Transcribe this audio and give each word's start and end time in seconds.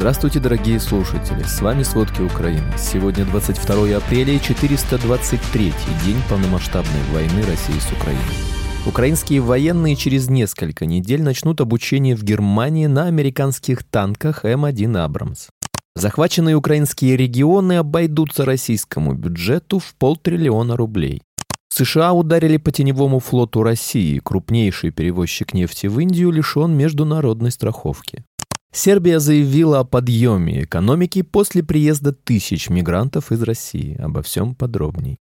Здравствуйте, 0.00 0.40
дорогие 0.40 0.80
слушатели! 0.80 1.42
С 1.42 1.60
вами 1.60 1.82
«Сводки 1.82 2.22
Украины». 2.22 2.72
Сегодня 2.78 3.26
22 3.26 3.98
апреля 3.98 4.32
и 4.32 4.40
423 4.40 5.74
день 6.06 6.16
полномасштабной 6.30 7.02
войны 7.12 7.42
России 7.42 7.78
с 7.78 7.92
Украиной. 7.92 8.24
Украинские 8.86 9.42
военные 9.42 9.96
через 9.96 10.30
несколько 10.30 10.86
недель 10.86 11.20
начнут 11.20 11.60
обучение 11.60 12.16
в 12.16 12.22
Германии 12.22 12.86
на 12.86 13.08
американских 13.08 13.84
танках 13.84 14.46
М1 14.46 14.96
«Абрамс». 14.96 15.48
Захваченные 15.94 16.56
украинские 16.56 17.18
регионы 17.18 17.74
обойдутся 17.74 18.46
российскому 18.46 19.12
бюджету 19.12 19.80
в 19.80 19.94
полтриллиона 19.96 20.78
рублей. 20.78 21.20
США 21.68 22.14
ударили 22.14 22.56
по 22.56 22.72
теневому 22.72 23.20
флоту 23.20 23.62
России. 23.62 24.18
Крупнейший 24.18 24.92
перевозчик 24.92 25.52
нефти 25.52 25.88
в 25.88 26.00
Индию 26.00 26.30
лишен 26.30 26.74
международной 26.74 27.50
страховки. 27.50 28.24
Сербия 28.72 29.18
заявила 29.18 29.80
о 29.80 29.84
подъеме 29.84 30.62
экономики 30.62 31.22
после 31.22 31.64
приезда 31.64 32.12
тысяч 32.12 32.70
мигрантов 32.70 33.32
из 33.32 33.42
России. 33.42 33.96
Обо 34.00 34.22
всем 34.22 34.54
подробней. 34.54 35.18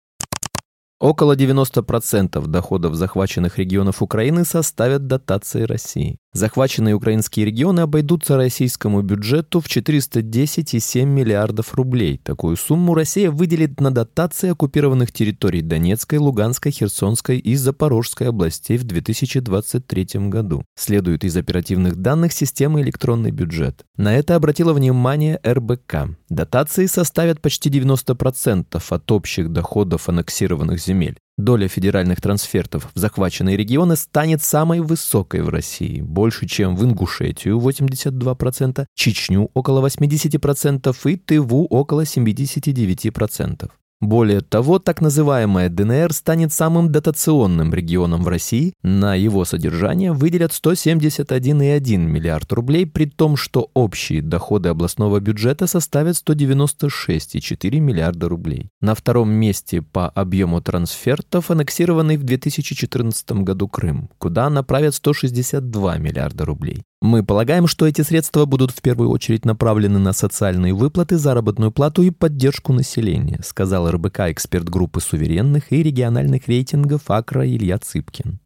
Около 1.00 1.34
90% 1.34 2.46
доходов 2.46 2.94
захваченных 2.94 3.58
регионов 3.58 4.00
Украины 4.00 4.44
составят 4.44 5.08
дотации 5.08 5.64
России. 5.64 6.18
Захваченные 6.34 6.94
украинские 6.94 7.44
регионы 7.44 7.80
обойдутся 7.80 8.38
российскому 8.38 9.02
бюджету 9.02 9.60
в 9.60 9.66
410,7 9.66 11.04
миллиардов 11.04 11.74
рублей. 11.74 12.18
Такую 12.24 12.56
сумму 12.56 12.94
Россия 12.94 13.30
выделит 13.30 13.80
на 13.80 13.90
дотации 13.90 14.48
оккупированных 14.48 15.12
территорий 15.12 15.60
Донецкой, 15.60 16.20
Луганской, 16.20 16.72
Херсонской 16.72 17.38
и 17.38 17.54
Запорожской 17.54 18.28
областей 18.28 18.78
в 18.78 18.84
2023 18.84 20.28
году. 20.30 20.64
Следует 20.74 21.22
из 21.22 21.36
оперативных 21.36 21.96
данных 21.96 22.32
системы 22.32 22.80
электронный 22.80 23.30
бюджет. 23.30 23.84
На 23.98 24.16
это 24.16 24.34
обратила 24.34 24.72
внимание 24.72 25.38
РБК. 25.46 26.16
Дотации 26.30 26.86
составят 26.86 27.42
почти 27.42 27.68
90% 27.68 28.82
от 28.88 29.12
общих 29.12 29.52
доходов 29.52 30.08
аннексированных 30.08 30.80
земель. 30.80 31.18
Доля 31.38 31.66
федеральных 31.66 32.20
трансфертов 32.20 32.90
в 32.94 32.98
захваченные 32.98 33.56
регионы 33.56 33.96
станет 33.96 34.42
самой 34.42 34.80
высокой 34.80 35.42
в 35.42 35.48
России, 35.48 36.02
больше, 36.02 36.46
чем 36.46 36.76
в 36.76 36.84
Ингушетию 36.84 37.58
82%, 37.58 38.84
Чечню 38.94 39.50
около 39.54 39.86
80% 39.86 40.94
и 41.10 41.16
Тыву 41.16 41.66
около 41.66 42.02
79%. 42.02 43.70
Более 44.02 44.40
того, 44.40 44.80
так 44.80 45.00
называемая 45.00 45.68
ДНР 45.68 46.12
станет 46.12 46.52
самым 46.52 46.90
дотационным 46.90 47.72
регионом 47.72 48.24
в 48.24 48.28
России. 48.28 48.74
На 48.82 49.14
его 49.14 49.44
содержание 49.44 50.12
выделят 50.12 50.50
171,1 50.50 51.98
миллиард 51.98 52.52
рублей, 52.52 52.84
при 52.84 53.04
том, 53.04 53.36
что 53.36 53.70
общие 53.74 54.20
доходы 54.20 54.70
областного 54.70 55.20
бюджета 55.20 55.68
составят 55.68 56.16
196,4 56.16 57.78
миллиарда 57.78 58.28
рублей. 58.28 58.70
На 58.80 58.96
втором 58.96 59.30
месте 59.30 59.82
по 59.82 60.08
объему 60.08 60.60
трансфертов 60.60 61.52
аннексированный 61.52 62.16
в 62.16 62.24
2014 62.24 63.30
году 63.44 63.68
Крым, 63.68 64.10
куда 64.18 64.50
направят 64.50 64.96
162 64.96 65.98
миллиарда 65.98 66.44
рублей. 66.44 66.82
Мы 67.02 67.24
полагаем, 67.24 67.66
что 67.66 67.88
эти 67.88 68.02
средства 68.02 68.44
будут 68.44 68.70
в 68.70 68.80
первую 68.80 69.10
очередь 69.10 69.44
направлены 69.44 69.98
на 69.98 70.12
социальные 70.12 70.72
выплаты, 70.72 71.18
заработную 71.18 71.72
плату 71.72 72.02
и 72.02 72.10
поддержку 72.10 72.72
населения, 72.72 73.40
сказал 73.42 73.90
РБК 73.92 74.30
эксперт 74.30 74.68
группы 74.68 75.00
суверенных 75.00 75.72
и 75.72 75.82
региональных 75.82 76.48
рейтингов 76.48 77.02
Акра 77.08 77.46
Илья 77.46 77.78
Цыпкин. 77.78 78.40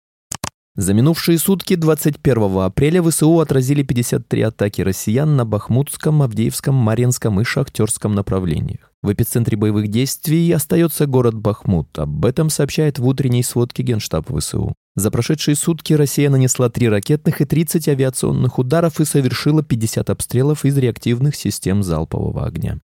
За 0.77 0.92
минувшие 0.92 1.38
сутки 1.38 1.75
21 1.75 2.58
апреля 2.58 3.03
ВСУ 3.03 3.41
отразили 3.41 3.83
53 3.83 4.42
атаки 4.42 4.83
россиян 4.83 5.34
на 5.34 5.47
Бахмутском, 5.47 6.20
Авдеевском, 6.20 6.75
Марьинском 6.75 7.41
и 7.41 7.44
Шахтерском 7.44 8.14
направлениях. 8.14 8.92
В 9.03 9.11
эпицентре 9.11 9.56
боевых 9.56 9.88
действий 9.88 10.53
остается 10.53 11.06
город 11.06 11.34
Бахмут. 11.34 11.98
Об 11.98 12.27
этом 12.27 12.50
сообщает 12.50 12.98
в 12.98 13.06
утренней 13.06 13.42
сводке 13.42 13.84
Генштаб 13.84 14.28
ВСУ. 14.38 14.75
За 14.97 15.10
прошедшие 15.10 15.54
сутки 15.54 15.94
Россия 15.94 16.28
нанесла 16.28 16.69
3 16.69 16.91
ракетных 16.91 17.41
и 17.41 17.47
30 17.47 17.88
авиационных 17.88 18.59
ударов 18.59 19.00
и 19.00 19.06
совершила 19.06 19.62
50 19.62 20.10
обстрелов 20.10 20.66
из 20.66 20.76
реактивных 20.76 21.37
систем 21.37 21.82
залпового 21.82 22.44
огня. 22.44 22.81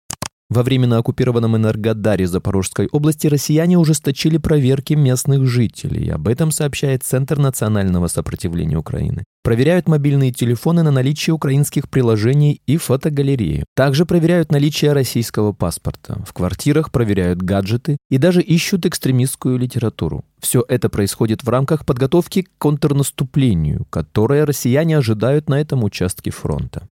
Во 0.48 0.62
временно 0.62 0.98
оккупированном 0.98 1.56
Энергодаре 1.56 2.26
Запорожской 2.28 2.88
области 2.92 3.26
россияне 3.26 3.76
ужесточили 3.78 4.38
проверки 4.38 4.92
местных 4.92 5.44
жителей. 5.46 6.08
Об 6.08 6.28
этом 6.28 6.52
сообщает 6.52 7.02
Центр 7.02 7.36
национального 7.38 8.06
сопротивления 8.06 8.76
Украины. 8.76 9.24
Проверяют 9.42 9.88
мобильные 9.88 10.32
телефоны 10.32 10.84
на 10.84 10.92
наличие 10.92 11.34
украинских 11.34 11.88
приложений 11.88 12.60
и 12.66 12.76
фотогалереи. 12.76 13.64
Также 13.74 14.06
проверяют 14.06 14.52
наличие 14.52 14.92
российского 14.92 15.52
паспорта. 15.52 16.22
В 16.24 16.32
квартирах 16.32 16.92
проверяют 16.92 17.42
гаджеты 17.42 17.96
и 18.08 18.18
даже 18.18 18.40
ищут 18.40 18.86
экстремистскую 18.86 19.58
литературу. 19.58 20.24
Все 20.38 20.64
это 20.68 20.88
происходит 20.88 21.42
в 21.42 21.48
рамках 21.48 21.84
подготовки 21.84 22.42
к 22.42 22.50
контрнаступлению, 22.58 23.84
которое 23.90 24.44
россияне 24.44 24.98
ожидают 24.98 25.48
на 25.48 25.60
этом 25.60 25.82
участке 25.82 26.30
фронта. 26.30 26.86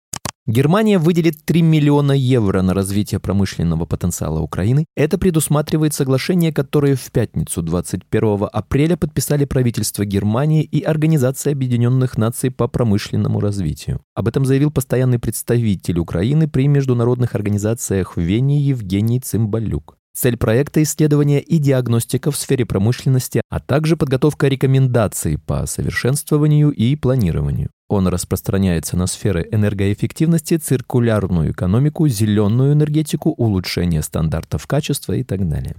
Германия 0.46 0.98
выделит 0.98 1.42
3 1.46 1.62
миллиона 1.62 2.12
евро 2.12 2.60
на 2.60 2.74
развитие 2.74 3.18
промышленного 3.18 3.86
потенциала 3.86 4.40
Украины. 4.40 4.84
Это 4.94 5.16
предусматривает 5.16 5.94
соглашение, 5.94 6.52
которое 6.52 6.96
в 6.96 7.10
пятницу 7.10 7.62
21 7.62 8.48
апреля 8.52 8.98
подписали 8.98 9.46
правительство 9.46 10.04
Германии 10.04 10.62
и 10.62 10.82
Организация 10.82 11.54
Объединенных 11.54 12.18
Наций 12.18 12.50
по 12.50 12.68
промышленному 12.68 13.40
развитию. 13.40 14.02
Об 14.14 14.28
этом 14.28 14.44
заявил 14.44 14.70
постоянный 14.70 15.18
представитель 15.18 15.98
Украины 15.98 16.46
при 16.46 16.68
международных 16.68 17.34
организациях 17.34 18.18
в 18.18 18.20
Вене 18.20 18.60
Евгений 18.60 19.20
Цимбалюк. 19.20 19.96
Цель 20.14 20.36
проекта– 20.36 20.82
исследование 20.82 21.40
и 21.40 21.56
диагностика 21.56 22.30
в 22.30 22.36
сфере 22.36 22.66
промышленности, 22.66 23.40
а 23.48 23.60
также 23.60 23.96
подготовка 23.96 24.48
рекомендаций 24.48 25.38
по 25.38 25.64
совершенствованию 25.64 26.70
и 26.70 26.94
планированию. 26.96 27.70
Он 27.94 28.08
распространяется 28.08 28.96
на 28.96 29.06
сферы 29.06 29.46
энергоэффективности, 29.52 30.56
циркулярную 30.56 31.52
экономику, 31.52 32.08
зеленую 32.08 32.72
энергетику, 32.72 33.30
улучшение 33.30 34.02
стандартов 34.02 34.66
качества 34.66 35.12
и 35.12 35.22
так 35.22 35.48
далее. 35.48 35.76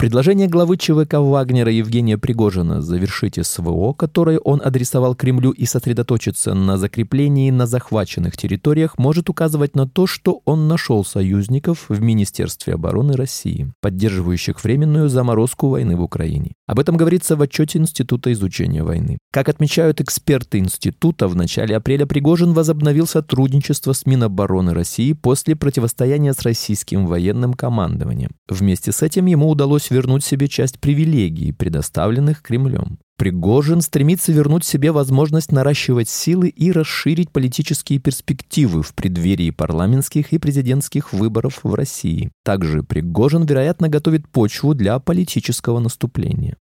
Предложение 0.00 0.48
главы 0.48 0.78
ЧВК 0.78 1.16
Вагнера 1.18 1.70
Евгения 1.70 2.16
Пригожина 2.16 2.80
завершить 2.80 3.38
СВО, 3.46 3.92
которое 3.92 4.38
он 4.38 4.62
адресовал 4.64 5.14
Кремлю 5.14 5.50
и 5.50 5.66
сосредоточиться 5.66 6.54
на 6.54 6.78
закреплении 6.78 7.50
на 7.50 7.66
захваченных 7.66 8.34
территориях, 8.34 8.96
может 8.96 9.28
указывать 9.28 9.76
на 9.76 9.86
то, 9.86 10.06
что 10.06 10.40
он 10.46 10.68
нашел 10.68 11.04
союзников 11.04 11.84
в 11.90 12.00
Министерстве 12.00 12.76
обороны 12.76 13.12
России, 13.12 13.70
поддерживающих 13.82 14.64
временную 14.64 15.10
заморозку 15.10 15.68
войны 15.68 15.96
в 15.96 16.02
Украине. 16.02 16.54
Об 16.66 16.78
этом 16.78 16.96
говорится 16.96 17.36
в 17.36 17.42
отчете 17.42 17.78
Института 17.78 18.32
изучения 18.32 18.82
войны. 18.82 19.18
Как 19.32 19.50
отмечают 19.50 20.00
эксперты 20.00 20.60
института, 20.60 21.28
в 21.28 21.36
начале 21.36 21.76
апреля 21.76 22.06
Пригожин 22.06 22.54
возобновил 22.54 23.06
сотрудничество 23.06 23.92
с 23.92 24.06
Минобороны 24.06 24.72
России 24.72 25.12
после 25.12 25.56
противостояния 25.56 26.32
с 26.32 26.40
российским 26.40 27.06
военным 27.06 27.52
командованием. 27.52 28.30
Вместе 28.48 28.92
с 28.92 29.02
этим 29.02 29.26
ему 29.26 29.50
удалось 29.50 29.89
вернуть 29.90 30.24
себе 30.24 30.48
часть 30.48 30.78
привилегий, 30.78 31.52
предоставленных 31.52 32.42
Кремлем. 32.42 32.98
Пригожин 33.20 33.82
стремится 33.82 34.32
вернуть 34.32 34.64
себе 34.64 34.92
возможность 34.92 35.52
наращивать 35.52 36.08
силы 36.08 36.48
и 36.48 36.72
расширить 36.72 37.30
политические 37.30 37.98
перспективы 37.98 38.82
в 38.82 38.94
преддверии 38.94 39.50
парламентских 39.50 40.32
и 40.32 40.38
президентских 40.38 41.12
выборов 41.12 41.60
в 41.62 41.74
России. 41.74 42.32
Также 42.44 42.82
Пригожин, 42.82 43.44
вероятно, 43.44 43.90
готовит 43.90 44.26
почву 44.26 44.72
для 44.72 44.98
политического 45.00 45.80
наступления. 45.80 46.56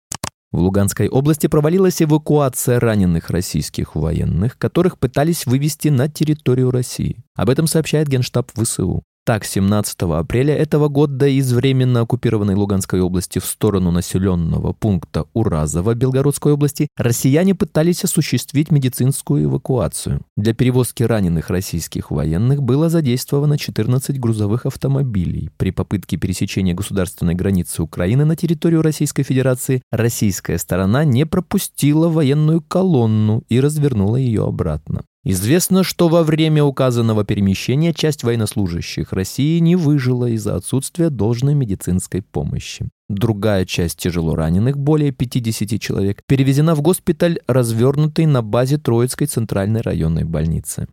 В 0.53 0.59
Луганской 0.59 1.09
области 1.09 1.47
провалилась 1.47 2.01
эвакуация 2.01 2.79
раненых 2.79 3.29
российских 3.29 3.95
военных, 3.95 4.57
которых 4.57 4.97
пытались 4.97 5.45
вывести 5.45 5.89
на 5.89 6.07
территорию 6.07 6.71
России. 6.71 7.17
Об 7.35 7.49
этом 7.49 7.67
сообщает 7.67 8.07
Генштаб 8.07 8.49
ВСУ. 8.55 9.03
Так, 9.25 9.43
17 9.43 10.03
апреля 10.03 10.55
этого 10.55 10.87
года 10.87 11.25
из 11.25 11.51
временно 11.51 12.01
оккупированной 12.01 12.53
Луганской 12.53 13.01
области 13.01 13.39
в 13.39 13.45
сторону 13.45 13.89
населенного 13.89 14.71
пункта 14.71 15.25
Уразово 15.33 15.95
Белгородской 15.95 16.53
области 16.53 16.89
россияне 16.95 17.55
пытались 17.55 18.03
осуществить 18.03 18.69
медицинскую 18.69 19.45
эвакуацию. 19.45 20.21
Для 20.37 20.53
перевозки 20.53 21.01
раненых 21.01 21.49
российских 21.49 22.11
военных 22.11 22.61
было 22.61 22.87
задействовано 22.87 23.57
14 23.57 24.19
грузовых 24.19 24.67
автомобилей. 24.67 25.49
При 25.57 25.71
попытке 25.71 26.17
пересечения 26.17 26.75
государственной 26.75 27.33
границы 27.33 27.81
Украины 27.81 28.25
на 28.25 28.35
территорию 28.35 28.83
Российской 28.83 29.23
Федерации 29.23 29.81
российская 29.91 30.59
сторона 30.59 31.03
не 31.03 31.25
пропустила 31.25 32.09
военную 32.09 32.61
колонну 32.61 33.41
и 33.49 33.59
развернула 33.59 34.17
ее 34.17 34.45
обратно. 34.45 35.01
Известно, 35.27 35.83
что 35.83 36.07
во 36.07 36.21
время 36.21 36.63
указанного 36.63 37.25
перемещения 37.25 37.93
часть 37.93 38.23
военнослужащих 38.23 39.11
России 39.11 39.57
не 39.57 39.75
выжила 39.75 40.27
из-за 40.27 40.55
отсутствия 40.55 41.09
должной 41.09 41.55
медицинской 41.55 42.21
помощи. 42.21 42.87
Другая 43.09 43.65
часть 43.65 43.97
тяжело 43.97 44.35
раненых, 44.35 44.77
более 44.77 45.11
50 45.11 45.81
человек, 45.81 46.21
перевезена 46.27 46.75
в 46.75 46.81
госпиталь, 46.83 47.39
развернутый 47.47 48.27
на 48.27 48.43
базе 48.43 48.77
Троицкой 48.77 49.25
центральной 49.25 49.81
районной 49.81 50.25
больницы. 50.25 50.87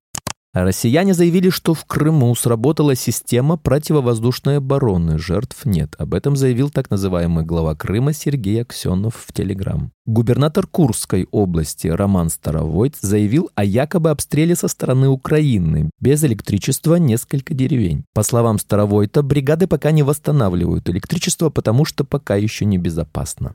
Россияне 0.54 1.14
заявили, 1.14 1.48
что 1.48 1.72
в 1.72 1.86
Крыму 1.86 2.34
сработала 2.34 2.94
система 2.94 3.56
противовоздушной 3.56 4.58
обороны, 4.58 5.18
жертв 5.18 5.64
нет. 5.64 5.94
Об 5.98 6.12
этом 6.12 6.36
заявил 6.36 6.68
так 6.68 6.90
называемый 6.90 7.42
глава 7.42 7.74
Крыма 7.74 8.12
Сергей 8.12 8.60
Аксенов 8.60 9.14
в 9.26 9.32
Телеграм. 9.32 9.92
Губернатор 10.04 10.66
Курской 10.66 11.26
области 11.30 11.86
Роман 11.86 12.28
Старовойт 12.28 12.96
заявил 13.00 13.48
о 13.54 13.64
якобы 13.64 14.10
обстреле 14.10 14.54
со 14.54 14.68
стороны 14.68 15.08
Украины. 15.08 15.88
Без 16.00 16.22
электричества 16.22 16.96
несколько 16.96 17.54
деревень. 17.54 18.04
По 18.12 18.22
словам 18.22 18.58
Старовойта, 18.58 19.22
бригады 19.22 19.66
пока 19.66 19.90
не 19.90 20.02
восстанавливают 20.02 20.86
электричество, 20.90 21.48
потому 21.48 21.86
что 21.86 22.04
пока 22.04 22.36
еще 22.36 22.66
небезопасно. 22.66 23.54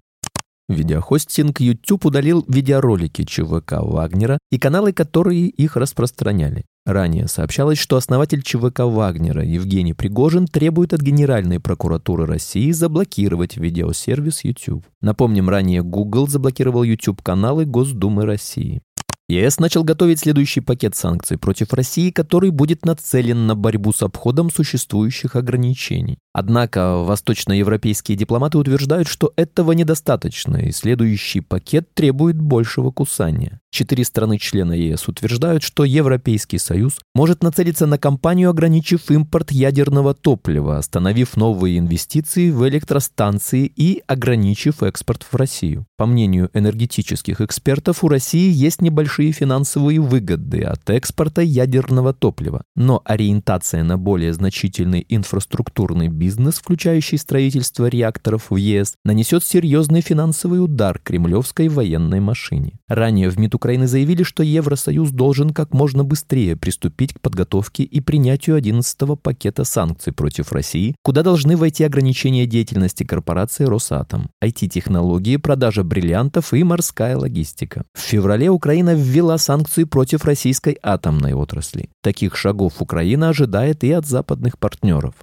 Видеохостинг 0.69 1.61
YouTube 1.61 2.05
удалил 2.05 2.43
видеоролики 2.47 3.23
ЧВК 3.23 3.83
Вагнера 3.83 4.38
и 4.51 4.57
каналы, 4.57 4.91
которые 4.91 5.47
их 5.47 5.77
распространяли. 5.77 6.65
Ранее 6.88 7.28
сообщалось, 7.28 7.80
что 7.80 7.98
основатель 7.98 8.42
ЧВК 8.42 8.80
Вагнера 8.86 9.44
Евгений 9.44 9.94
Пригожин 9.94 10.48
требует 10.48 10.94
от 10.94 11.01
Генеральной 11.01 11.60
прокуратуры 11.60 12.25
России 12.25 12.72
заблокировать 12.72 13.57
видеосервис 13.57 14.45
YouTube. 14.45 14.86
Напомним, 15.01 15.50
ранее 15.50 15.84
Google 15.84 16.30
заблокировал 16.30 16.84
YouTube-каналы 16.84 17.66
Госдумы 17.66 18.25
России. 18.25 18.81
ЕС 19.28 19.60
начал 19.60 19.84
готовить 19.84 20.22
следующий 20.22 20.62
пакет 20.62 20.95
санкций 20.95 21.38
против 21.38 21.74
России, 21.74 22.10
который 22.10 22.51
будет 22.51 22.86
нацелен 22.86 23.48
на 23.48 23.56
борьбу 23.56 23.92
с 23.92 24.01
обходом 24.01 24.50
существующих 24.50 25.36
ограничений. 25.36 26.19
Однако 26.38 26.98
восточноевропейские 26.98 28.16
дипломаты 28.16 28.60
утверждают, 28.60 29.07
что 29.07 29.34
этого 29.38 29.72
недостаточно, 29.72 30.57
и 30.57 30.72
следующий 30.72 31.42
пакет 31.42 31.92
требует 31.95 32.39
большего 32.39 32.92
кусания. 32.92 33.60
Четыре 33.72 34.06
страны-члены 34.06 34.74
ЕС 34.74 35.07
утверждают, 35.07 35.63
что 35.63 35.84
Европейский 35.84 36.60
Союз 36.60 37.00
может 37.16 37.42
нацелиться 37.42 37.88
на 37.88 37.98
кампанию, 37.98 38.51
ограничив 38.51 39.10
импорт 39.10 39.51
ядерного 39.51 40.13
топлива, 40.13 40.78
остановив 40.78 41.38
новые 41.38 41.80
инвестиции 41.80 42.51
в 42.51 42.68
электростанции 42.68 43.72
и 43.75 44.04
ограничив 44.06 44.84
экспорт 44.84 45.25
в 45.30 45.36
Россию. 45.36 45.88
По 45.98 46.06
мнению 46.06 46.51
энергетических 46.54 47.42
экспертов, 47.42 48.04
у 48.04 48.10
России 48.10 48.51
есть 48.51 48.81
небольшие 48.81 49.31
финансовые 49.31 50.00
выгоды 50.00 50.62
от 50.62 50.88
экспорта 50.92 51.42
ядерного 51.42 52.13
топлива, 52.13 52.62
но 52.75 53.01
ориентация 53.06 53.84
на 53.84 53.98
более 53.98 54.34
значительный 54.34 55.04
инфраструктурный 55.10 56.10
бизнес 56.10 56.26
бизнес, 56.27 56.56
включающий 56.56 57.18
строительство 57.18 57.85
реакторов 57.85 58.47
в 58.50 58.57
ЕС, 58.57 58.95
нанесет 59.06 59.45
серьезный 59.45 60.01
финансовый 60.01 60.62
удар 60.62 61.00
кремлевской 61.00 61.69
военной 61.69 62.19
машине. 62.19 62.74
Ранее 62.89 63.29
в 63.29 63.39
МИД 63.39 63.56
Украины 63.56 63.88
заявили, 63.88 64.24
что 64.24 64.44
Евросоюз 64.44 65.12
должен 65.12 65.51
как 65.51 65.74
можно 65.74 66.03
быстрее 66.03 66.57
приступить 66.57 67.13
к 67.13 67.21
подготовке 67.21 67.83
и 67.83 68.01
принятию 68.01 68.57
11-го 68.57 69.15
пакета 69.15 69.63
санкций 69.63 70.12
против 70.12 70.51
России, 70.51 70.95
куда 71.01 71.24
должны 71.24 71.56
войти 71.56 71.85
ограничения 71.85 72.45
деятельности 72.45 73.06
корпорации 73.06 73.63
«Росатом», 73.63 74.29
IT-технологии, 74.44 75.38
продажа 75.38 75.85
бриллиантов 75.85 76.53
и 76.53 76.62
морская 76.63 77.15
логистика. 77.15 77.83
В 77.94 78.01
феврале 78.01 78.50
Украина 78.50 78.94
ввела 78.94 79.38
санкции 79.38 79.85
против 79.85 80.25
российской 80.25 80.77
атомной 80.83 81.33
отрасли. 81.33 81.89
Таких 82.03 82.35
шагов 82.35 82.81
Украина 82.81 83.29
ожидает 83.29 83.85
и 83.85 83.94
от 83.94 84.06
западных 84.06 84.59
партнеров. 84.59 85.13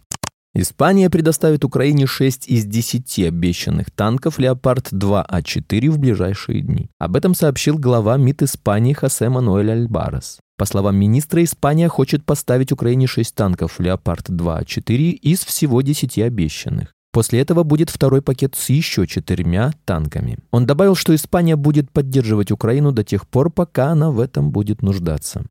Испания 0.56 1.11
предоставит 1.11 1.65
Украине 1.65 2.06
6 2.06 2.47
из 2.47 2.65
10 2.65 3.19
обещанных 3.27 3.91
танков 3.91 4.39
«Леопард-2А4» 4.39 5.91
в 5.91 5.99
ближайшие 5.99 6.61
дни. 6.61 6.91
Об 7.01 7.17
этом 7.17 7.35
сообщил 7.35 7.77
глава 7.77 8.17
МИД 8.17 8.45
Испании 8.45 8.93
Хосе 8.93 9.29
Мануэль 9.31 9.73
Альбарес. 9.73 10.39
По 10.56 10.65
словам 10.65 10.95
министра, 10.95 11.43
Испания 11.43 11.89
хочет 11.89 12.25
поставить 12.25 12.71
Украине 12.71 13.09
6 13.09 13.35
танков 13.35 13.81
«Леопард-2А4» 13.81 15.11
из 15.11 15.45
всего 15.45 15.83
10 15.83 16.19
обещанных. 16.21 16.93
После 17.12 17.41
этого 17.41 17.65
будет 17.65 17.91
второй 17.91 18.23
пакет 18.23 18.55
с 18.55 18.69
еще 18.71 19.09
четырьмя 19.09 19.73
танками. 19.85 20.39
Он 20.53 20.67
добавил, 20.67 20.95
что 20.95 21.17
Испания 21.17 21.56
будет 21.56 21.91
поддерживать 21.91 22.53
Украину 22.53 22.93
до 22.93 23.03
тех 23.03 23.27
пор, 23.27 23.51
пока 23.51 23.89
она 23.89 24.12
в 24.12 24.21
этом 24.21 24.53
будет 24.53 24.83
нуждаться. 24.83 25.45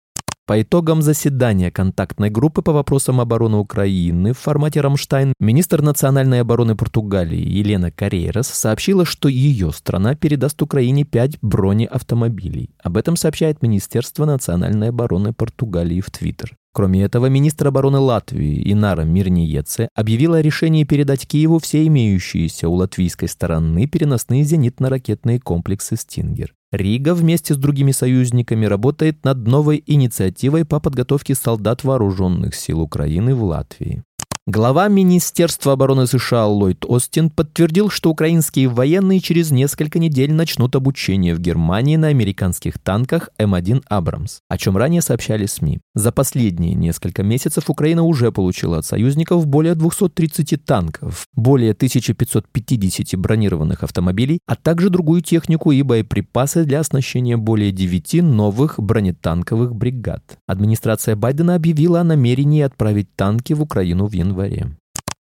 По 0.45 0.61
итогам 0.61 1.01
заседания 1.01 1.71
контактной 1.71 2.29
группы 2.29 2.61
по 2.61 2.73
вопросам 2.73 3.21
обороны 3.21 3.55
Украины 3.55 4.33
в 4.33 4.39
формате 4.39 4.81
«Рамштайн» 4.81 5.33
министр 5.39 5.81
национальной 5.81 6.41
обороны 6.41 6.75
Португалии 6.75 7.39
Елена 7.39 7.91
Карейрос 7.91 8.47
сообщила, 8.47 9.05
что 9.05 9.29
ее 9.29 9.71
страна 9.71 10.15
передаст 10.15 10.61
Украине 10.61 11.05
пять 11.05 11.37
бронеавтомобилей. 11.41 12.75
Об 12.83 12.97
этом 12.97 13.15
сообщает 13.15 13.61
Министерство 13.61 14.25
национальной 14.25 14.89
обороны 14.89 15.31
Португалии 15.31 16.01
в 16.01 16.11
Твиттер. 16.11 16.57
Кроме 16.75 17.03
этого, 17.03 17.27
министр 17.27 17.67
обороны 17.67 17.99
Латвии 17.99 18.71
Инара 18.71 19.03
Мирниеце 19.03 19.89
объявила 19.93 20.37
о 20.37 20.41
решении 20.41 20.83
передать 20.85 21.27
Киеву 21.27 21.59
все 21.59 21.85
имеющиеся 21.85 22.67
у 22.67 22.73
латвийской 22.73 23.27
стороны 23.27 23.85
переносные 23.85 24.41
зенитно-ракетные 24.41 25.39
комплексы 25.39 25.95
«Стингер». 25.95 26.55
Рига 26.71 27.13
вместе 27.13 27.53
с 27.53 27.57
другими 27.57 27.91
союзниками 27.91 28.65
работает 28.65 29.23
над 29.23 29.45
новой 29.45 29.83
инициативой 29.85 30.65
по 30.65 30.79
подготовке 30.79 31.35
солдат 31.35 31.83
вооруженных 31.83 32.55
сил 32.55 32.81
Украины 32.81 33.35
в 33.35 33.43
Латвии. 33.43 34.01
Глава 34.45 34.89
Министерства 34.89 35.71
обороны 35.71 36.05
США 36.05 36.47
Ллойд 36.47 36.83
Остин 36.85 37.29
подтвердил, 37.29 37.89
что 37.89 38.09
украинские 38.09 38.67
военные 38.67 39.21
через 39.21 39.51
несколько 39.51 39.99
недель 39.99 40.33
начнут 40.33 40.75
обучение 40.75 41.33
в 41.33 41.39
Германии 41.39 41.95
на 41.95 42.07
американских 42.07 42.77
танках 42.77 43.29
М1 43.39 43.83
«Абрамс», 43.87 44.39
о 44.49 44.57
чем 44.57 44.75
ранее 44.75 45.01
сообщали 45.01 45.45
СМИ. 45.45 45.79
За 45.95 46.11
последние 46.11 46.73
несколько 46.73 47.23
месяцев 47.23 47.69
Украина 47.69 48.03
уже 48.03 48.33
получила 48.33 48.79
от 48.79 48.85
союзников 48.85 49.47
более 49.47 49.75
230 49.75 50.65
танков, 50.65 51.25
более 51.33 51.71
1550 51.71 53.17
бронированных 53.17 53.81
автомобилей, 53.83 54.39
а 54.45 54.57
также 54.57 54.89
другую 54.89 55.21
технику 55.21 55.71
и 55.71 55.81
боеприпасы 55.83 56.65
для 56.65 56.81
оснащения 56.81 57.37
более 57.37 57.71
9 57.71 58.15
новых 58.23 58.77
бронетанковых 58.77 59.73
бригад. 59.73 60.37
Администрация 60.47 61.15
Байдена 61.15 61.55
объявила 61.55 62.01
о 62.01 62.03
намерении 62.03 62.61
отправить 62.61 63.15
танки 63.15 63.53
в 63.53 63.61
Украину 63.61 64.07
в 64.07 64.11
январе 64.11 64.32
январе. 64.33 64.75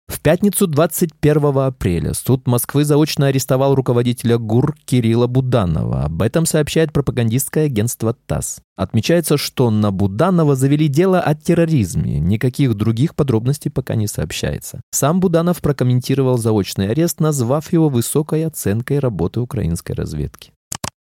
В 0.08 0.20
пятницу 0.20 0.66
21 0.66 1.58
апреля 1.58 2.12
суд 2.12 2.46
Москвы 2.46 2.84
заочно 2.84 3.28
арестовал 3.28 3.74
руководителя 3.74 4.36
ГУР 4.38 4.76
Кирилла 4.84 5.26
Буданова. 5.26 6.04
Об 6.04 6.22
этом 6.22 6.44
сообщает 6.44 6.92
пропагандистское 6.92 7.66
агентство 7.66 8.14
ТАСС. 8.26 8.60
Отмечается, 8.76 9.36
что 9.36 9.70
на 9.70 9.90
Буданова 9.90 10.54
завели 10.54 10.88
дело 10.88 11.20
о 11.20 11.34
терроризме. 11.34 12.20
Никаких 12.20 12.74
других 12.74 13.14
подробностей 13.14 13.70
пока 13.70 13.94
не 13.94 14.06
сообщается. 14.06 14.82
Сам 14.90 15.18
Буданов 15.18 15.60
прокомментировал 15.60 16.36
заочный 16.36 16.90
арест, 16.90 17.18
назвав 17.18 17.72
его 17.72 17.88
высокой 17.88 18.46
оценкой 18.46 18.98
работы 18.98 19.40
украинской 19.40 19.92
разведки. 19.92 20.52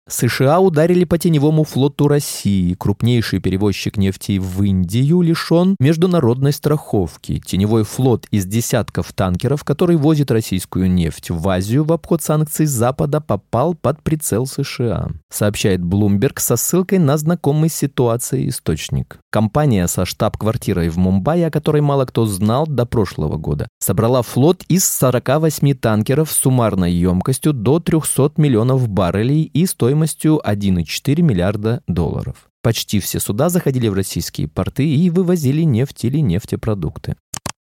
США 0.08 0.60
ударили 0.60 1.04
по 1.04 1.18
теневому 1.18 1.64
флоту 1.64 2.08
России. 2.08 2.74
Крупнейший 2.74 3.40
перевозчик 3.40 3.96
нефти 3.96 4.38
в 4.38 4.62
Индию 4.62 5.20
лишен 5.20 5.76
международной 5.78 6.52
страховки. 6.52 7.40
Теневой 7.44 7.84
флот 7.84 8.26
из 8.30 8.46
десятков 8.46 9.12
танкеров, 9.12 9.64
который 9.64 9.96
возит 9.96 10.30
российскую 10.30 10.90
нефть 10.90 11.30
в 11.30 11.46
Азию 11.48 11.84
в 11.84 11.92
обход 11.92 12.22
санкций 12.22 12.66
Запада, 12.66 13.20
попал 13.20 13.74
под 13.74 14.02
прицел 14.02 14.46
США, 14.46 15.10
сообщает 15.30 15.80
Bloomberg 15.80 16.40
со 16.40 16.56
ссылкой 16.56 16.98
на 16.98 17.18
знакомый 17.18 17.68
с 17.68 17.74
ситуацией 17.74 18.48
источник. 18.48 19.18
Компания 19.30 19.86
со 19.88 20.06
штаб-квартирой 20.06 20.88
в 20.88 20.96
Мумбаи, 20.96 21.42
о 21.42 21.50
которой 21.50 21.82
мало 21.82 22.06
кто 22.06 22.24
знал 22.24 22.66
до 22.66 22.86
прошлого 22.86 23.36
года, 23.36 23.68
собрала 23.78 24.22
флот 24.22 24.62
из 24.68 24.84
48 24.84 25.74
танкеров 25.74 26.30
с 26.30 26.36
суммарной 26.36 26.92
емкостью 26.92 27.52
до 27.52 27.78
300 27.78 28.32
миллионов 28.36 28.88
баррелей 28.88 29.42
и 29.42 29.66
стоимостью 29.66 29.98
стоимостью 29.98 30.40
1,4 30.44 31.22
миллиарда 31.22 31.82
долларов. 31.86 32.48
Почти 32.62 33.00
все 33.00 33.20
суда 33.20 33.48
заходили 33.48 33.88
в 33.88 33.94
российские 33.94 34.48
порты 34.48 34.88
и 34.88 35.10
вывозили 35.10 35.62
нефть 35.62 36.04
или 36.04 36.18
нефтепродукты. 36.18 37.16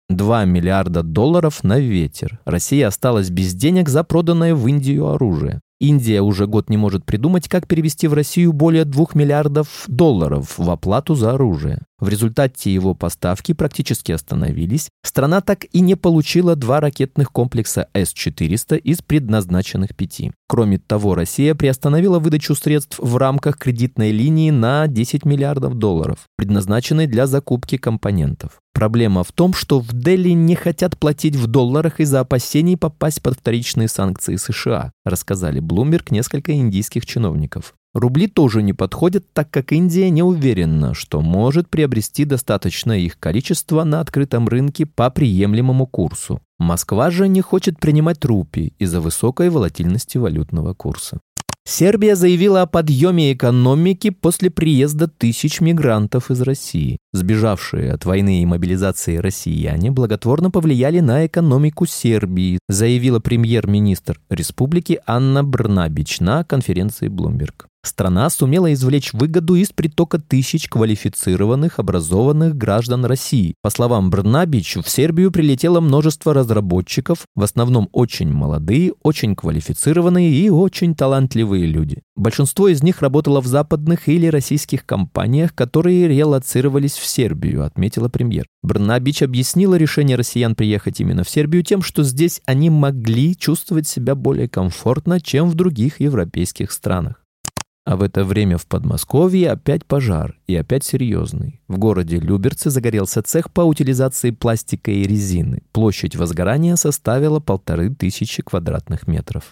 2 0.09 0.45
миллиарда 0.45 1.03
долларов 1.03 1.63
на 1.63 1.79
ветер. 1.79 2.39
Россия 2.45 2.87
осталась 2.87 3.29
без 3.29 3.53
денег 3.53 3.89
за 3.89 4.03
проданное 4.03 4.53
в 4.53 4.67
Индию 4.67 5.07
оружие. 5.07 5.61
Индия 5.83 6.21
уже 6.21 6.47
год 6.47 6.69
не 6.69 6.77
может 6.77 7.03
придумать, 7.03 7.49
как 7.49 7.67
перевести 7.67 8.07
в 8.07 8.13
Россию 8.13 8.53
более 8.53 8.85
2 8.85 9.07
миллиардов 9.15 9.83
долларов 9.87 10.57
в 10.57 10.69
оплату 10.69 11.13
за 11.13 11.33
оружие. 11.33 11.79
В 11.99 12.07
результате 12.07 12.73
его 12.73 12.95
поставки 12.95 13.53
практически 13.53 14.13
остановились. 14.13 14.89
Страна 15.03 15.41
так 15.41 15.65
и 15.73 15.81
не 15.81 15.95
получила 15.95 16.55
два 16.55 16.79
ракетных 16.79 17.33
комплекса 17.33 17.89
С-400 17.93 18.77
из 18.77 19.01
предназначенных 19.01 19.93
пяти. 19.93 20.31
Кроме 20.53 20.77
того, 20.77 21.15
Россия 21.15 21.55
приостановила 21.55 22.19
выдачу 22.19 22.53
средств 22.53 22.99
в 22.99 23.17
рамках 23.17 23.57
кредитной 23.57 24.11
линии 24.11 24.51
на 24.51 24.85
10 24.85 25.25
миллиардов 25.25 25.73
долларов, 25.73 26.27
предназначенной 26.37 27.07
для 27.07 27.25
закупки 27.25 27.77
компонентов. 27.77 28.59
Проблема 28.71 29.23
в 29.23 29.31
том, 29.31 29.55
что 29.55 29.79
в 29.79 29.93
Дели 29.93 30.29
не 30.29 30.53
хотят 30.53 30.99
платить 30.99 31.35
в 31.35 31.47
долларах 31.47 31.99
из-за 31.99 32.19
опасений 32.19 32.77
попасть 32.77 33.23
под 33.23 33.39
вторичные 33.39 33.87
санкции 33.87 34.35
США, 34.35 34.91
рассказали 35.03 35.59
Bloomberg 35.59 36.09
несколько 36.11 36.53
индийских 36.53 37.07
чиновников. 37.07 37.73
Рубли 37.93 38.27
тоже 38.27 38.63
не 38.63 38.73
подходят, 38.73 39.25
так 39.33 39.51
как 39.51 39.71
Индия 39.71 40.09
не 40.09 40.23
уверена, 40.23 40.95
что 40.95 41.21
может 41.21 41.69
приобрести 41.69 42.25
достаточное 42.25 42.97
их 42.97 43.19
количество 43.19 43.83
на 43.83 43.99
открытом 43.99 44.47
рынке 44.47 44.87
по 44.87 45.11
приемлемому 45.11 45.85
курсу. 45.85 46.41
Москва 46.57 47.11
же 47.11 47.27
не 47.27 47.41
хочет 47.41 47.79
принимать 47.79 48.25
рупии 48.25 48.73
из-за 48.79 48.99
высокой 48.99 49.51
волатильности 49.51 50.17
валютного 50.17 50.73
курса. 50.73 51.19
Сербия 51.65 52.15
заявила 52.15 52.63
о 52.63 52.65
подъеме 52.65 53.31
экономики 53.31 54.09
после 54.09 54.49
приезда 54.49 55.07
тысяч 55.07 55.61
мигрантов 55.61 56.29
из 56.29 56.41
России. 56.41 56.97
Сбежавшие 57.13 57.93
от 57.93 58.03
войны 58.05 58.41
и 58.41 58.45
мобилизации 58.45 59.17
россияне 59.17 59.89
благотворно 59.89 60.51
повлияли 60.51 60.99
на 60.99 61.25
экономику 61.25 61.85
Сербии, 61.85 62.59
заявила 62.67 63.19
премьер-министр 63.19 64.19
республики 64.29 64.99
Анна 65.05 65.43
Брнабич 65.43 66.19
на 66.19 66.43
конференции 66.43 67.07
Bloomberg. 67.07 67.67
Страна 67.85 68.29
сумела 68.29 68.71
извлечь 68.71 69.11
выгоду 69.11 69.55
из 69.55 69.73
притока 69.73 70.17
тысяч 70.17 70.69
квалифицированных, 70.69 71.79
образованных 71.79 72.55
граждан 72.55 73.03
России. 73.03 73.55
По 73.61 73.69
словам 73.69 74.09
Брнабич, 74.09 74.77
в 74.77 74.89
Сербию 74.89 75.31
прилетело 75.31 75.81
множество 75.81 76.33
разработчиков, 76.33 77.25
в 77.35 77.43
основном 77.43 77.89
очень 77.91 78.31
молодые, 78.31 78.93
очень 79.03 79.35
квалифицированные 79.35 80.31
и 80.31 80.49
очень 80.49 80.95
талантливые 80.95 81.65
люди. 81.65 82.01
Большинство 82.15 82.69
из 82.69 82.81
них 82.81 83.01
работало 83.01 83.41
в 83.41 83.47
западных 83.47 84.07
или 84.07 84.27
российских 84.27 84.85
компаниях, 84.85 85.53
которые 85.53 86.07
релацировались 86.07 86.93
в 86.93 87.05
Сербию, 87.05 87.65
отметила 87.65 88.07
премьер. 88.07 88.45
Брнабич 88.61 89.23
объяснила 89.23 89.75
решение 89.75 90.15
россиян 90.15 90.55
приехать 90.55 91.01
именно 91.01 91.25
в 91.25 91.29
Сербию 91.29 91.63
тем, 91.63 91.81
что 91.81 92.03
здесь 92.03 92.41
они 92.45 92.69
могли 92.69 93.35
чувствовать 93.35 93.89
себя 93.89 94.15
более 94.15 94.47
комфортно, 94.47 95.19
чем 95.19 95.49
в 95.49 95.55
других 95.55 95.99
европейских 95.99 96.71
странах. 96.71 97.22
А 97.85 97.97
в 97.97 98.01
это 98.01 98.23
время 98.23 98.57
в 98.57 98.65
Подмосковье 98.65 99.51
опять 99.51 99.85
пожар, 99.85 100.39
и 100.47 100.55
опять 100.55 100.85
серьезный. 100.85 101.61
В 101.67 101.77
городе 101.77 102.17
Люберцы 102.17 102.69
загорелся 102.69 103.21
цех 103.21 103.51
по 103.51 103.61
утилизации 103.61 104.31
пластика 104.31 104.89
и 104.91 105.03
резины. 105.03 105.63
Площадь 105.73 106.15
возгорания 106.15 106.77
составила 106.77 107.41
полторы 107.41 107.93
тысячи 107.93 108.41
квадратных 108.41 109.07
метров. 109.07 109.51